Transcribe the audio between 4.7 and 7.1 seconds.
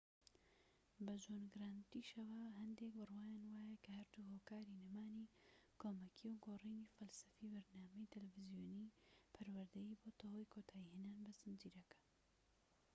نەمانی کۆمەکیی و گۆڕینی